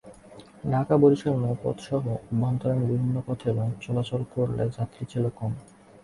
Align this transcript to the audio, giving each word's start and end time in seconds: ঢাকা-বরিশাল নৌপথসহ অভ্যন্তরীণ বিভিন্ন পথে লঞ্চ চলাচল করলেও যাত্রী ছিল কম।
ঢাকা-বরিশাল 0.71 1.35
নৌপথসহ 1.41 2.03
অভ্যন্তরীণ 2.15 2.81
বিভিন্ন 2.83 3.15
পথে 3.27 3.49
লঞ্চ 3.57 3.75
চলাচল 3.85 4.21
করলেও 4.33 4.73
যাত্রী 4.77 5.03
ছিল 5.11 5.25
কম। 5.37 5.51